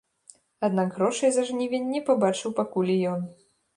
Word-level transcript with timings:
Аднак 0.67 0.95
грошай 0.95 1.31
за 1.35 1.45
жнівень 1.49 1.87
не 1.97 2.01
пабачыў 2.09 2.57
пакуль 2.61 2.91
і 2.99 3.01
ён. 3.15 3.21